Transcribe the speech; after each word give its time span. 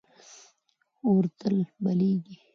اور 1.05 1.23
تل 1.39 1.57
بلېږي. 1.83 2.35